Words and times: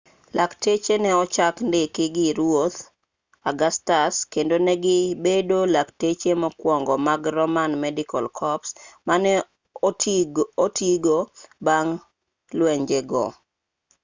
lakteche 0.37 0.95
ne 1.03 1.11
ochak 1.23 1.55
ndiki 1.69 2.05
gi 2.15 2.27
ruoth 2.37 2.79
augustus 3.49 4.15
kendo 4.33 4.55
ne 4.65 4.73
gi 4.83 4.99
bedo 5.23 5.59
lakteche 5.75 6.31
mokwongo 6.41 6.93
mag 7.07 7.21
roman 7.37 7.71
medical 7.83 8.25
corps 8.37 8.69
mane 9.07 9.31
otigo 10.65 11.17
bang' 11.65 11.93
lwenje 12.57 12.99
go 13.09 13.25